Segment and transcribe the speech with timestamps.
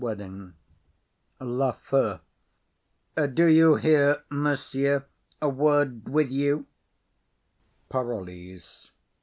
[0.03, 0.51] Do
[3.37, 5.05] you hear, monsieur?
[5.39, 6.65] A word with you.
[7.89, 8.91] PAROLLES.